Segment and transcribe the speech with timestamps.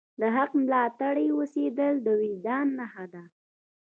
[0.19, 3.23] د حق ملاتړی اوسیدل د وجدان نښه ده.